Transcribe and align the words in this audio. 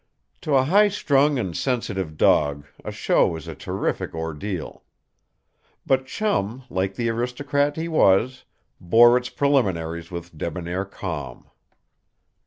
To 0.41 0.55
a 0.55 0.63
high 0.63 0.87
strung 0.87 1.37
and 1.37 1.55
sensitive 1.55 2.17
dog 2.17 2.65
a 2.83 2.91
show 2.91 3.35
is 3.35 3.47
a 3.47 3.53
terrific 3.53 4.15
ordeal. 4.15 4.81
But 5.85 6.07
Chum, 6.07 6.63
like 6.71 6.95
the 6.95 7.07
aristocrat 7.09 7.75
he 7.75 7.87
was, 7.87 8.43
bore 8.79 9.15
its 9.15 9.29
preliminaries 9.29 10.09
with 10.09 10.35
debonair 10.35 10.85
calm. 10.85 11.51